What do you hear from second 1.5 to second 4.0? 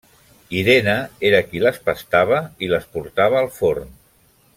qui les pastava i les portava al forn.